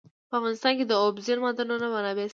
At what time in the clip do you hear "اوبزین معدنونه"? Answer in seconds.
1.03-1.85